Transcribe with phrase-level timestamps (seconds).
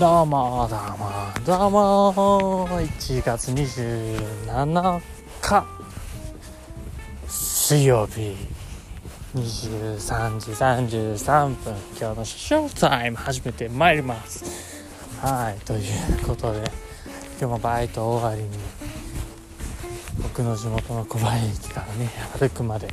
[0.00, 5.02] どうもどうもどうも1月27
[5.42, 5.66] 日
[7.28, 8.34] 水曜日
[9.34, 14.86] 23時33分今日のショータイム始めてまいります。
[15.20, 16.60] はいということで
[17.38, 18.48] 今日もバイト終わりに
[20.22, 22.08] 僕の地元の小林駅からね
[22.38, 22.88] 歩くまで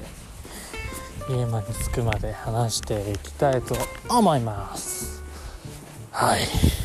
[1.29, 3.77] 家まで着くまで話していきたいと
[4.09, 5.23] 思います。
[6.11, 6.76] はいい。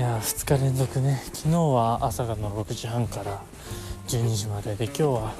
[0.00, 1.20] や2日連続ね。
[1.34, 3.42] 昨日は朝の6時半から
[4.08, 5.34] 12時までで今日は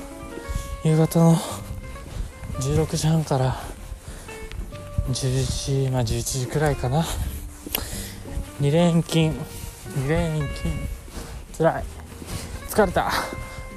[0.85, 1.35] 夕方の
[2.61, 3.57] 16時半から
[5.09, 7.03] 10時まあ11時くらいかな。
[8.61, 9.33] 2連勤。
[9.95, 10.75] 2連勤。
[11.55, 11.85] つらい。
[12.69, 13.11] 疲れた。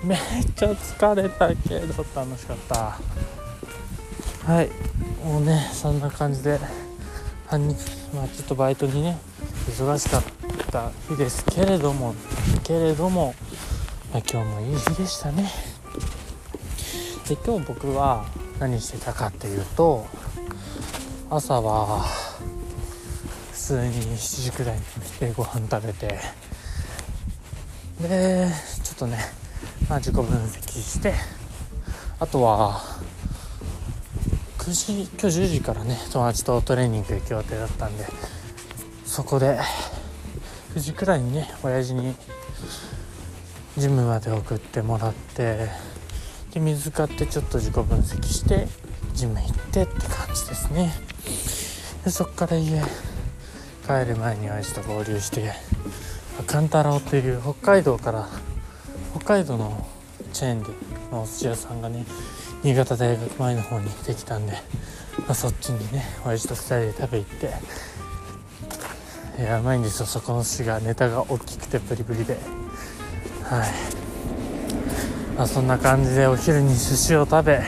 [0.03, 0.19] めっ
[0.53, 2.99] ちゃ疲れたけど楽しかった。
[4.51, 4.69] はい。
[5.23, 6.59] もうねそんな感じで
[7.47, 7.77] 半日
[8.13, 9.17] まあちょっとバイトにね
[9.69, 10.42] 忙しかった。
[11.09, 12.15] 日ですけれども
[12.63, 13.35] けれども、
[14.11, 15.49] 今日もいい日でしたね。
[17.27, 18.25] で今日僕は
[18.59, 20.05] 何してたかっていうと
[21.29, 22.01] 朝は
[23.51, 26.19] 普通に7時くらいに起きてご飯食べて
[28.01, 28.47] で
[28.83, 29.17] ちょっとね、
[29.89, 31.13] まあ、自己分析して
[32.19, 32.81] あとは
[34.57, 38.05] 9時今日10時からね友達とトレーニング行く予定だったんで
[39.05, 39.59] そこで
[40.75, 42.15] 9時くらいにね親父に
[43.77, 45.69] ジムまで送ってもらって
[46.51, 48.67] で水買ってちょっと自己分析して
[49.13, 50.91] ジム行ってって感じですね。
[52.03, 52.81] でそっから家
[53.85, 55.51] 帰る前に親父と合流して
[56.47, 58.27] 勘太郎っていう北海道から
[59.15, 59.87] 北海道の
[60.31, 60.69] チェーンで
[61.11, 62.05] のお寿司屋さんがね
[62.63, 64.53] 新潟大学前の方にできたんで、
[65.19, 67.53] まあ、そっちにね親父と2人で食べ行って
[69.41, 72.37] やうまいんですよそこの寿司がネタが大きくてプリプリで。
[73.43, 73.69] はい。
[75.35, 77.63] まあそんな感じでお昼に寿司を食べ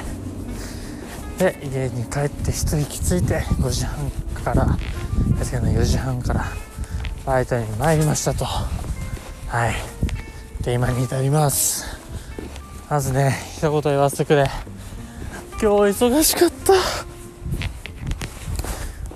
[1.40, 4.12] で家に帰って一息ついて5時半
[4.44, 4.68] から
[5.40, 6.46] 確かに4時半から
[7.26, 8.46] バイトに参りましたと。
[8.46, 9.74] はい。
[10.64, 11.86] で今に至ります。
[12.90, 14.46] まずね一言言わせてくれ。
[15.60, 15.68] 今日
[16.06, 16.52] 忙しかっ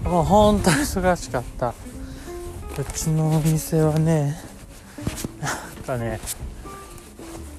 [0.04, 0.10] た。
[0.10, 1.76] もう本当に忙しかった。
[2.80, 4.38] うちのお店はね
[5.42, 6.18] なんかね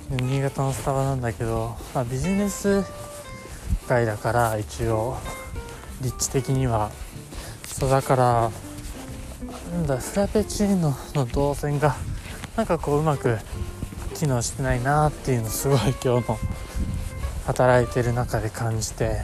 [0.09, 2.83] 新潟のスタバなんだけど、まあ、ビジネス
[3.87, 5.19] 街だから一応
[6.01, 6.91] 立地的には。
[7.67, 8.51] そうだから
[9.73, 11.97] なんだフラペチーノの動線が
[12.57, 13.37] なんかこううまく
[14.15, 16.39] 機能してないなっていうのすごい今日の
[17.47, 19.21] 働いてる中で感じて。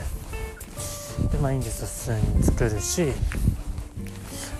[1.31, 2.17] でまあいいんですよ。
[2.17, 3.13] 普通に作るし。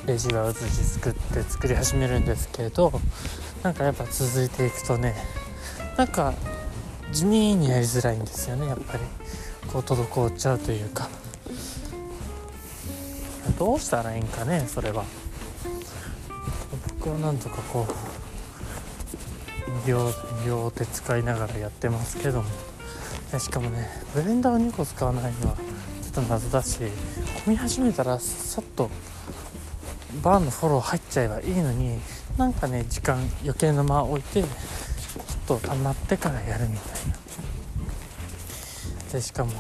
[0.07, 2.91] レジは移し作って作り始めるんですけど
[3.61, 5.15] なんかやっぱ続いていくとね
[5.97, 6.33] なんか
[7.11, 9.03] 地味にやりづらいんですよねやっぱり。
[9.67, 11.09] こう滞っちゃうというか。
[13.59, 15.03] どうしたらいいんかねそれは。
[16.99, 17.85] 僕はなんとかこ
[19.85, 20.11] う両
[20.45, 22.49] 両手使いながらやってますけども。
[23.39, 25.61] しかもねブレンダーを2個使わないのはちょ
[26.09, 26.79] っと謎だし
[27.45, 28.89] 込み始めたらさっと
[30.21, 31.99] バーのフォロー入っちゃえばいいのに
[32.37, 34.47] なんかね時間余計な間置いてちょ
[35.55, 37.15] っと溜まってからやるみたいな。
[39.11, 39.53] でしかも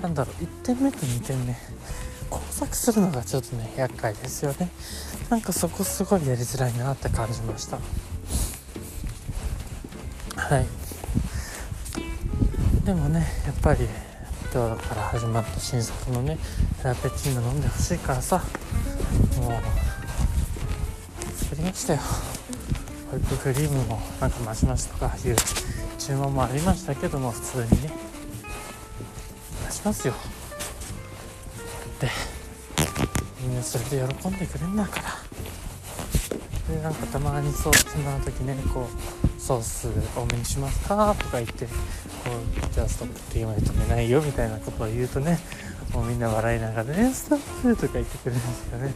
[0.00, 1.54] なんだろう1点目と2点目。
[2.30, 4.70] 工作するのがちょっとね厄介ですよね。
[5.28, 7.78] なんかそこすごいやりづらいなって感じました。
[10.36, 10.66] はい。
[12.86, 13.86] でもねやっぱり
[14.52, 16.38] 今日から始まった新作のね
[16.80, 18.42] フラペチーノ飲んでほしいからさ。
[19.42, 19.62] もう
[21.44, 22.00] 作りましたよ。
[23.10, 25.36] ホイップクリームもなんかマシマシとかいう
[25.98, 27.92] 注文もありましたけども普通にね。
[29.66, 30.14] 出しますよ。
[32.00, 32.08] で
[33.40, 35.02] みんなそれで喜んでくれんだから。
[36.74, 41.16] でなんかたまにそうそんな時ねこうソース多めにしますか？
[41.18, 41.72] とか言ってこ
[42.70, 45.40] うじゃあストップって言わないと止めないよみたいなことを言うとね
[45.92, 47.38] もうみんな笑いながらねストッ
[47.74, 48.94] プとか言ってくれるんですよね。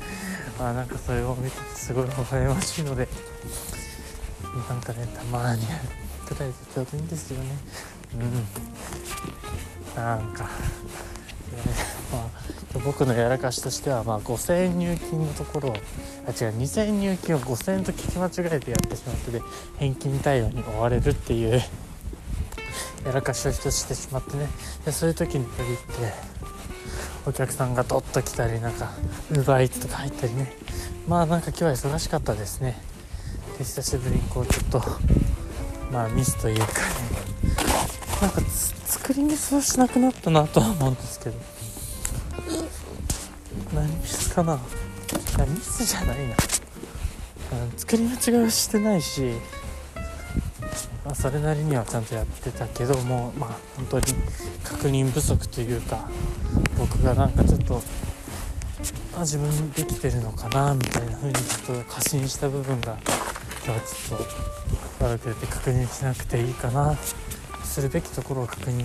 [0.56, 3.08] まあなんかそれを見ててすごい微笑ましいので
[4.68, 7.50] なんかねたまにやるくらいでちょうどいいんですよね。
[8.14, 8.16] う
[9.98, 10.00] ん。
[10.00, 10.48] なんか、ね、
[12.12, 12.30] まあ
[12.86, 19.42] 僕のやらかしとしては、まあ、5000円入金のところをあ違う2000円入金を5000円と聞き間違えてやってしまってで
[19.78, 21.60] 返金対応に追われるっていう
[23.04, 24.46] やらかしをしてしまってね。
[24.84, 26.12] でそういう時に限って
[27.26, 28.92] お客さんがドッと来たりなんか
[29.30, 30.52] ウーバーイーツとか入ったりね。
[31.08, 32.80] まあなんか今日は忙しかったですね。
[33.58, 34.82] で久しぶりにこうちょっと
[35.90, 36.72] まあミスというかね。
[38.22, 41.55] なんか作りミスはしなくなったなとは思うんですけど。
[43.72, 44.54] 何ミスかな？
[44.54, 44.58] い
[45.38, 46.36] やミスじゃないな、
[47.76, 49.34] 作り間違いはしてないし、
[51.04, 54.04] まあ、それなりにはちゃんとやってたけどもまあ本当に
[54.64, 56.08] 確認不足というか
[56.78, 57.82] 僕がなんかちょっと
[59.16, 62.98] あ自分できてるのかなみたいな風にちょっと過信した部分が
[63.64, 64.18] 今日はちょっ
[64.98, 66.96] と悪くて確認しなくていいかな
[67.64, 68.84] するべきところを確認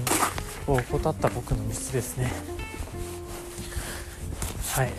[0.67, 2.31] を怠った僕のミスですね。
[4.73, 4.87] はい。
[4.89, 4.91] い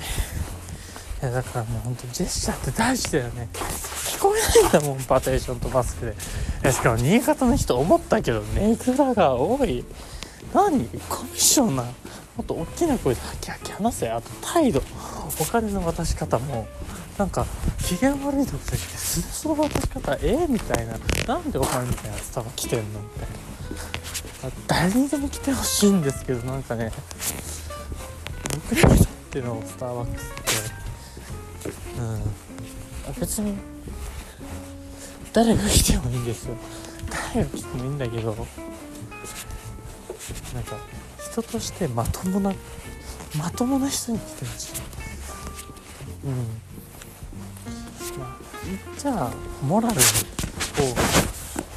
[1.25, 3.49] やだからもうほんとジェスチャーって大事だよね。
[3.53, 6.15] 聞こえないんだもんパテーションとマスク
[6.63, 6.73] で。
[6.73, 9.85] しかも新潟の人思ったけどネグラが多い。
[10.53, 10.87] 何？
[11.09, 11.93] コミッショナーも
[12.43, 14.11] っと大きな声でハキハキ話せ。
[14.11, 14.83] あと態度。
[15.41, 16.67] お金の渡し方も
[17.17, 17.47] なんか
[17.79, 20.99] 機嫌悪い時ってその渡し方ええ、みたいな。
[21.27, 23.01] なんでお前みたいなスタバ来てんの？
[23.01, 23.25] みた
[24.49, 24.57] いな。
[24.67, 26.93] 誰にでも来てほしいんですけどなんかね。
[28.69, 28.89] 僕にと
[29.33, 30.35] ってのスターバックスっ
[31.65, 33.21] てうん。
[33.21, 33.55] 別に
[35.33, 36.57] 誰が来てもいいんですよ。
[37.35, 38.37] 誰が来てもいいんだけど
[40.53, 40.77] なんか
[41.31, 42.53] 人としてまともな
[43.39, 44.73] まともな人に来てほしい。
[46.27, 46.35] うん。
[48.19, 48.37] まあ
[48.99, 49.33] じゃあ
[49.65, 49.99] モラルを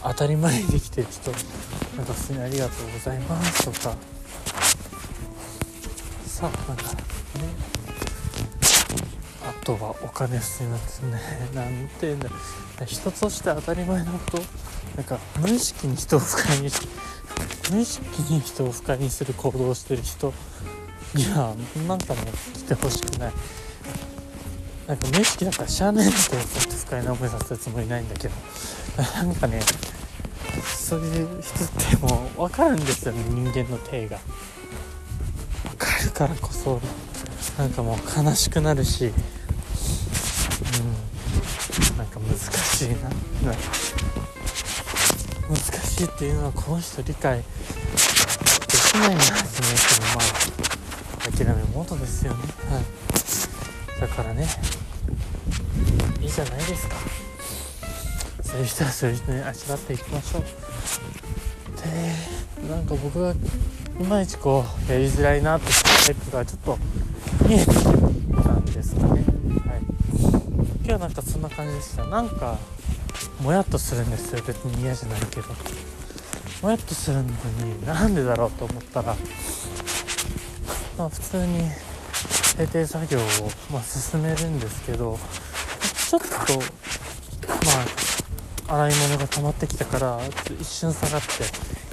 [0.03, 3.95] 当たり前にできてる人なんか普通にありがとうございますとか。
[6.25, 7.04] さなんか
[9.65, 11.21] とはお金普通になってね。
[11.53, 12.29] なんていうんだ。
[12.85, 14.43] 人として当たり前のこと。
[14.95, 16.79] なんか無意識に人を不快にし
[17.69, 20.33] 無意識に人を不快にする行動をしてる人
[21.13, 21.53] には
[21.85, 22.21] なんかね
[22.53, 23.33] 来てほしくない。
[24.87, 28.33] なんか無意識だからしゃあないってそうやって不快な思いさせるつもりないんだけど。
[29.15, 29.59] なんかね
[30.77, 33.23] そういう人ってもう分かるんですよね。
[33.29, 34.19] 人間の体が。
[35.63, 36.79] 分かるからこそ
[37.57, 39.11] なんかもう悲しくなるし。
[40.61, 41.97] うん。
[41.97, 42.95] なんか難しいな。
[45.47, 47.49] 難しいっていうのはこの人理解でき
[48.95, 52.39] ないんですねけどまあ諦めもとですよね。
[52.69, 52.83] はい。
[54.01, 54.47] だからね
[56.21, 56.95] いいじゃないですか。
[58.41, 60.43] そういう人はそういう人にあしらっていきましょう。
[62.61, 63.35] でなんか僕がい
[64.03, 65.71] まいちこうやりづらいなって
[66.05, 66.77] タイプがちょっと
[67.47, 69.23] 見えてきたんですかね。
[70.85, 72.05] はい今日はなんかそんな感じでした。
[72.05, 72.59] なんか
[73.41, 74.43] もやっとするんですよ。
[74.45, 75.47] 別に嫌じゃないけど。
[76.61, 79.15] もやっとするのになんでだろうと思ったら
[80.97, 81.69] まあ普通に
[82.53, 83.21] 閉廷作業を、
[83.71, 85.19] ま、進めるんですけど
[86.09, 86.27] ちょっと
[88.67, 90.19] まあ洗い物が溜まってきたから
[90.59, 91.27] 一瞬下がって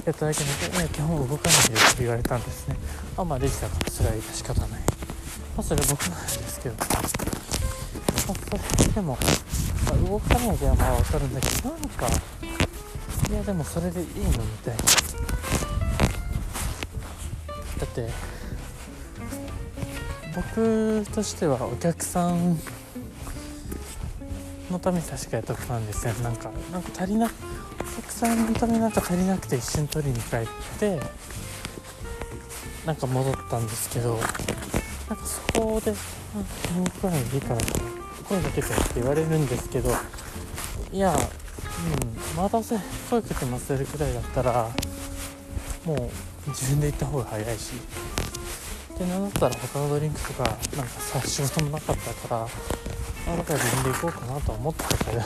[0.05, 2.77] やっただけで、ね、基本動かないでって言われたんですね。
[3.17, 4.69] あまあレジだからそれは仕方ない。
[4.69, 4.77] ま
[5.57, 6.75] あそれ僕なんですけど。
[8.25, 8.33] そ
[8.83, 9.17] れでも
[9.85, 12.07] まあ動かないではまあ分かるんだけどなんか
[13.29, 14.75] いやでもそれでいいのみたい。
[14.77, 14.83] な
[17.79, 18.09] だって
[20.35, 22.57] 僕としてはお客さん
[24.71, 27.29] のために確かやったことなんですよなんかなんか足りなお
[28.01, 30.47] 客さんのためなんか足りなくて一瞬取りに帰っ
[30.79, 30.99] て
[32.85, 34.15] なんか戻ったんですけど
[35.09, 35.95] なんかそこで「あ
[36.67, 37.59] 気に食わないでいいから」
[38.23, 39.91] 声かけてって言われるんですけど
[40.91, 42.77] いやうんまたせ
[43.09, 44.69] 声かけてまするくらいだったら
[45.85, 47.73] もう自分で行った方が早いし。
[48.97, 55.21] でなんだったら他のドリンクとかなんかさ仕事もなかったからあだから自分で行こうかなとは思ってたけど。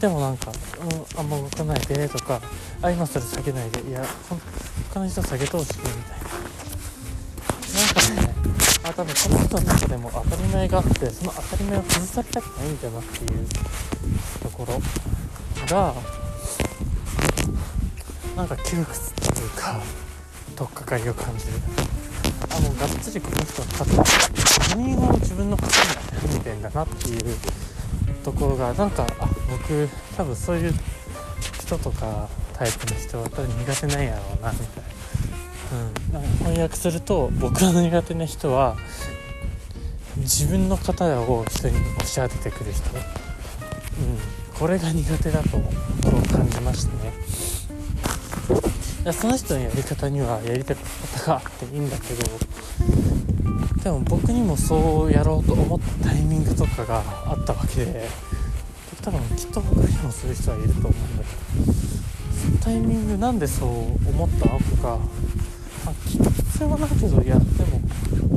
[0.00, 2.40] でもなんか、うん、あんま動かないでとか
[2.80, 4.02] あ今それ下げないでいや
[4.90, 5.78] 他の人下げてほしい
[8.90, 13.48] ねあ多分この人の中でも当たり前があってその当たり前を崩されたくないんだなっていう
[14.42, 14.80] ところ
[15.68, 15.94] が
[18.36, 19.80] なんか窮屈っていうか
[20.56, 21.52] 取っかかりを感じる
[22.50, 23.90] あもうがっつりこの人は勝
[24.70, 27.36] 他人を自分のことに見てるんだなっていう
[28.24, 30.74] ところがなんかあ僕多分そういう
[31.60, 34.90] 人とかタイプの人は多分苦手なんやろうなみたいな
[35.72, 38.76] うん、翻訳すると僕の苦手な人は
[40.18, 42.98] 自分の方を人に押し当ててくる人、うん、
[44.58, 45.48] これが苦手だと
[46.32, 47.10] 感じましたね。
[49.12, 52.22] その人のやり方にはやりた方があっていいんだけど
[53.82, 58.08] でも僕にもそうやろうと思ったタイミングとかがあったわけで
[59.02, 61.30] 多分きっと他にもそういう人はいると思うんだけ
[61.66, 61.72] ど
[62.44, 63.68] そのタイミングなんでそう
[64.06, 64.98] 思ったのとか、
[65.90, 67.80] あ、必要はないけどやっても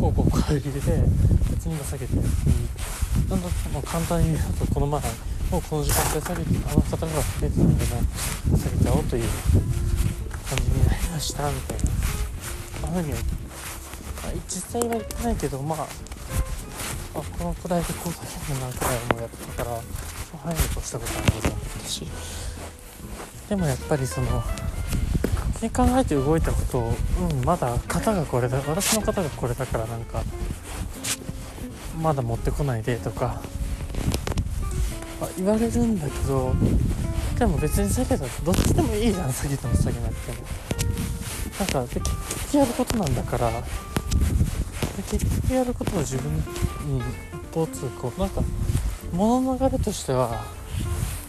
[0.01, 1.03] こうこうこういう理由で
[1.51, 2.19] 別に今下げていい
[3.29, 5.01] なんだまあ、簡単に言うとこの前
[5.51, 9.23] もうこの時間帯下げてあの方が増えてたんでも下げちゃおうという
[10.47, 11.83] 感じになりましたみたいな。
[12.83, 13.21] あふうに、まあ、
[14.47, 15.87] 実際は言ってないけどまあ
[17.15, 19.79] あこのくらいでこうだけの何回もやったから
[20.43, 22.07] 早いとしたことはないと思ったし。
[23.49, 24.41] でもやっぱりその
[25.63, 26.93] に考えて動いたことを、
[27.31, 30.21] うん、まだ型がこれだ私の型がこれだからなんか
[32.01, 33.41] まだ持ってこないでとか
[35.21, 36.53] あ言われるんだけど
[37.39, 40.47] でも別に下げたらどっちでもいいじゃん下げても下げなくても。
[41.59, 42.11] なんかで結
[42.51, 43.57] 局やることなんだからで
[45.09, 46.41] 結局やることを自分に
[47.31, 48.41] 一方通行なんか
[49.13, 50.43] 物の流れとしては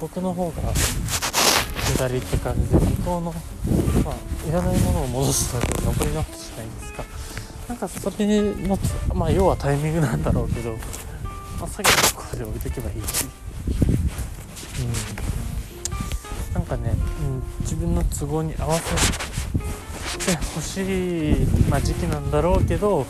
[0.01, 0.73] 僕の方が
[1.97, 3.35] 下りって感じで向こうの、
[4.05, 4.15] まあ、
[4.49, 7.05] いらないものを戻すだけ残りの話じゃないですか
[7.69, 8.79] なんかそれの
[9.15, 10.73] まあ要はタイミングなんだろうけど、
[11.59, 13.25] まあ、下げたところで置いとけばいいし
[14.81, 14.85] う。
[16.51, 16.55] ん。
[16.55, 18.95] なんかね、うん、自分の都合に合わせ
[20.19, 20.83] てほし
[21.33, 23.07] い、まあ、時期なんだろうけど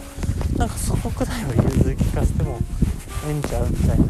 [0.56, 2.60] なんかそこくらいは融通聞かせても
[3.26, 4.04] ええんちゃうみたいな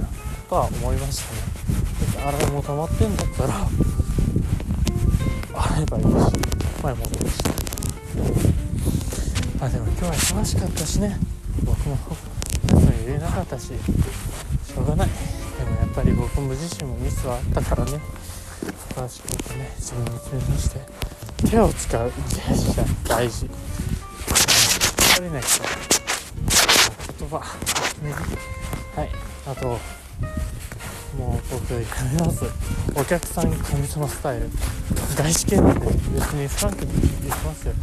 [0.48, 2.26] とは思いましたね。
[2.26, 3.66] 洗いも溜まってんだったら
[5.54, 6.53] 洗えばいいし。
[6.84, 7.42] 前戻るし
[9.58, 11.16] まあでも今日は忙しかったしね。
[11.64, 11.96] 僕も
[13.06, 15.08] 言えなかったししょうがない。
[15.08, 17.92] でもやっぱり僕も自身もミスはあったからね。
[18.94, 20.80] 正しくてね自分に見つめまして
[21.48, 22.12] 手を使う
[22.46, 23.48] 大事だ大事。
[25.14, 25.62] 足りない人
[27.18, 27.38] 言葉。
[28.02, 28.12] ね。
[28.94, 29.10] はい。
[29.46, 29.78] あともう
[31.50, 31.78] 僕や
[32.12, 32.44] めます
[32.94, 34.50] お客さん神様スタイル。
[35.14, 37.68] 外資系なんで別にフランクに言ってます。
[37.68, 37.74] よ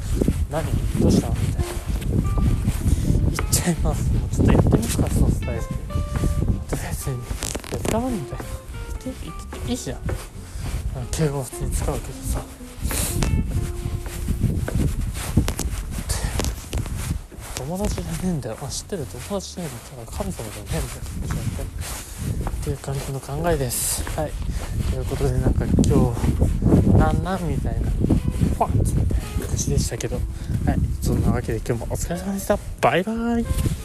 [0.51, 0.65] 何
[0.99, 1.59] どうしたみたいな
[3.37, 4.13] 言っちゃいます。
[4.13, 5.61] もうちょっとやってみるかそのスタイル
[6.69, 7.17] 別に
[7.71, 8.45] 別かみたいな
[9.03, 9.99] 言っていいじゃん
[11.11, 12.41] 敬語普通に使うけどさ
[17.55, 21.01] 友達じゃねえんだよ、まあ、知ってる友達じゃねえんだよ神様じゃねえんだよ
[22.49, 24.03] っていう感じの考えです。
[24.11, 24.31] はい
[24.91, 27.89] ということでなんか今日なんなんみたいな。
[27.89, 30.17] ファッみたいな感じでしたけど。
[30.17, 30.25] はい
[31.01, 32.59] そんなわけで今日もお疲れ様でした。
[32.79, 33.80] バイバイ。